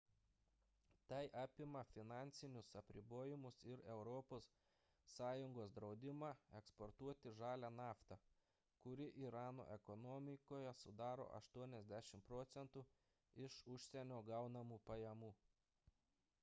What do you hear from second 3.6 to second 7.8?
ir europos sąjungos draudimą eksportuoti žalią